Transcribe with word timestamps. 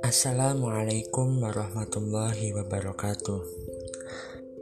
Assalamualaikum 0.00 1.44
warahmatullahi 1.44 2.56
wabarakatuh 2.56 3.40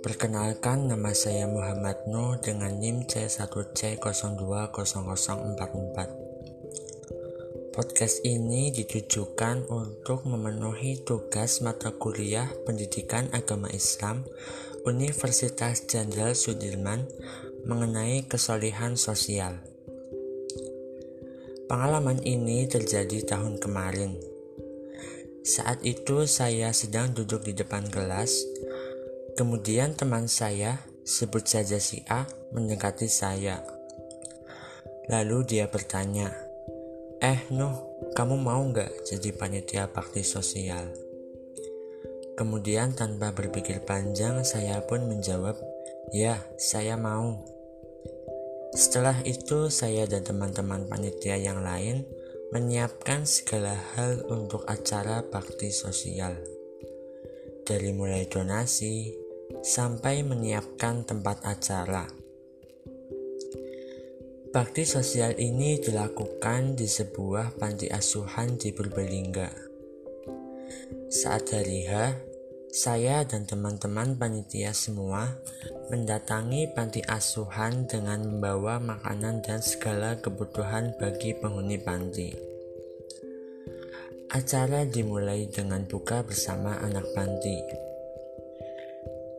Perkenalkan 0.02 0.90
nama 0.90 1.14
saya 1.14 1.46
Muhammad 1.46 2.10
Nuh 2.10 2.42
dengan 2.42 2.74
NIM 2.74 3.06
C1C020044 3.06 5.96
Podcast 7.70 8.26
ini 8.26 8.74
ditujukan 8.74 9.70
untuk 9.70 10.26
memenuhi 10.26 11.06
tugas 11.06 11.62
mata 11.62 11.94
kuliah 11.94 12.50
Pendidikan 12.66 13.30
Agama 13.30 13.70
Islam 13.70 14.26
Universitas 14.82 15.86
Jenderal 15.86 16.34
Sudirman 16.34 17.06
mengenai 17.62 18.26
kesolihan 18.26 18.98
sosial. 18.98 19.75
Pengalaman 21.66 22.22
ini 22.22 22.64
terjadi 22.70 23.26
tahun 23.26 23.58
kemarin 23.58 24.36
saat 25.46 25.78
itu 25.86 26.26
saya 26.26 26.74
sedang 26.74 27.14
duduk 27.14 27.46
di 27.46 27.54
depan 27.54 27.86
kelas. 27.86 28.42
Kemudian 29.38 29.94
teman 29.94 30.26
saya, 30.26 30.82
sebut 31.06 31.46
saja 31.46 31.78
si 31.78 32.02
A, 32.10 32.26
mendekati 32.50 33.06
saya. 33.06 33.62
Lalu 35.06 35.46
dia 35.46 35.70
bertanya, 35.70 36.34
Eh 37.22 37.46
Nuh, 37.54 37.78
kamu 38.18 38.42
mau 38.42 38.58
nggak 38.58 39.06
jadi 39.06 39.30
panitia 39.38 39.86
bakti 39.86 40.26
sosial? 40.26 40.90
Kemudian 42.34 42.98
tanpa 42.98 43.30
berpikir 43.30 43.86
panjang 43.86 44.42
saya 44.42 44.82
pun 44.82 45.06
menjawab, 45.06 45.54
ya 46.10 46.42
saya 46.58 46.98
mau. 46.98 47.38
Setelah 48.74 49.22
itu 49.22 49.70
saya 49.70 50.08
dan 50.08 50.26
teman-teman 50.26 50.90
panitia 50.90 51.38
yang 51.38 51.62
lain 51.62 52.02
menyiapkan 52.50 53.26
segala 53.26 53.74
hal 53.94 54.24
untuk 54.26 54.66
acara 54.66 55.22
bakti 55.26 55.70
sosial. 55.70 56.34
Dari 57.66 57.90
mulai 57.94 58.26
donasi 58.30 59.14
sampai 59.62 60.22
menyiapkan 60.26 61.06
tempat 61.06 61.42
acara. 61.46 62.06
Bakti 64.56 64.88
sosial 64.88 65.36
ini 65.36 65.76
dilakukan 65.76 66.80
di 66.80 66.88
sebuah 66.88 67.60
panti 67.60 67.92
asuhan 67.92 68.56
di 68.56 68.72
Purbalingga. 68.72 69.50
Saat 71.12 71.52
hari 71.52 71.84
H, 71.84 71.92
saya 72.76 73.24
dan 73.24 73.48
teman-teman 73.48 74.20
panitia 74.20 74.76
semua 74.76 75.32
mendatangi 75.88 76.68
panti 76.76 77.00
asuhan 77.00 77.88
dengan 77.88 78.20
membawa 78.20 78.76
makanan 78.76 79.40
dan 79.40 79.64
segala 79.64 80.20
kebutuhan 80.20 80.92
bagi 81.00 81.32
penghuni 81.40 81.80
panti. 81.80 82.36
Acara 84.28 84.84
dimulai 84.84 85.48
dengan 85.48 85.88
buka 85.88 86.20
bersama 86.20 86.76
anak 86.84 87.08
panti. 87.16 87.64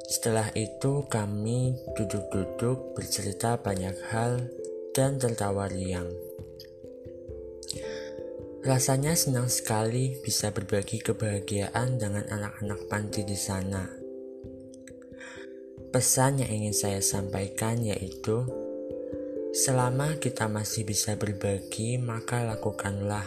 Setelah 0.10 0.50
itu, 0.58 1.06
kami 1.06 1.78
duduk-duduk 1.94 2.98
bercerita 2.98 3.62
banyak 3.62 4.02
hal 4.10 4.50
dan 4.98 5.22
tertawa 5.22 5.70
riang. 5.70 6.27
Rasanya 8.68 9.16
senang 9.16 9.48
sekali 9.48 10.20
bisa 10.20 10.52
berbagi 10.52 11.00
kebahagiaan 11.00 12.04
dengan 12.04 12.28
anak-anak 12.28 12.92
panti 12.92 13.24
di 13.24 13.40
sana. 13.40 13.88
Pesan 15.88 16.44
yang 16.44 16.52
ingin 16.52 16.76
saya 16.76 17.00
sampaikan 17.00 17.80
yaitu, 17.80 18.44
selama 19.56 20.20
kita 20.20 20.52
masih 20.52 20.84
bisa 20.84 21.16
berbagi, 21.16 21.96
maka 21.96 22.44
lakukanlah. 22.44 23.24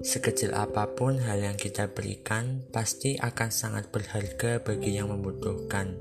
Sekecil 0.00 0.56
apa 0.56 0.96
pun 0.96 1.20
hal 1.20 1.52
yang 1.52 1.60
kita 1.60 1.92
berikan, 1.92 2.64
pasti 2.72 3.20
akan 3.20 3.52
sangat 3.52 3.92
berharga 3.92 4.64
bagi 4.64 4.96
yang 4.96 5.12
membutuhkan. 5.12 5.92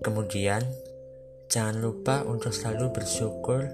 Kemudian, 0.00 0.64
jangan 1.52 1.76
lupa 1.76 2.24
untuk 2.24 2.56
selalu 2.56 2.88
bersyukur 2.88 3.68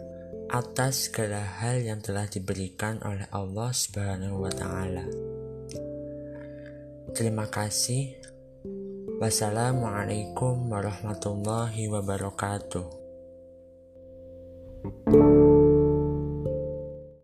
atas 0.47 1.11
segala 1.11 1.43
hal 1.43 1.83
yang 1.83 1.99
telah 1.99 2.31
diberikan 2.31 3.03
oleh 3.03 3.27
Allah 3.35 3.71
Subhanahu 3.75 4.47
wa 4.47 4.53
Ta'ala. 4.53 5.05
Terima 7.17 7.51
kasih. 7.51 8.15
Wassalamualaikum 9.17 10.69
warahmatullahi 10.69 11.89
wabarakatuh. 11.89 12.85